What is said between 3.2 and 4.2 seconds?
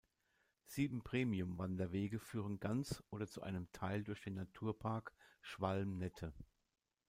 zu einem Teil durch